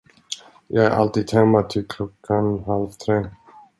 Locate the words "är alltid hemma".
0.85-1.63